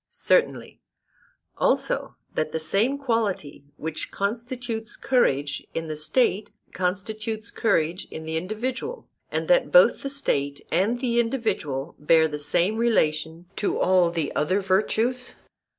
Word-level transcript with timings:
Certainly. 0.09 0.81
Also 1.59 2.15
that 2.33 2.51
the 2.51 2.57
same 2.57 2.97
quality 2.97 3.65
which 3.77 4.09
constitutes 4.09 4.95
courage 4.95 5.63
in 5.75 5.89
the 5.89 5.95
State 5.95 6.49
constitutes 6.73 7.51
courage 7.51 8.07
in 8.09 8.25
the 8.25 8.35
individual, 8.35 9.07
and 9.31 9.47
that 9.47 9.71
both 9.71 10.01
the 10.01 10.09
State 10.09 10.65
and 10.71 10.99
the 11.01 11.19
individual 11.19 11.93
bear 11.99 12.27
the 12.27 12.39
same 12.39 12.77
relation 12.77 13.45
to 13.57 13.79
all 13.79 14.09
the 14.09 14.33
other 14.35 14.59
virtues? 14.59 15.35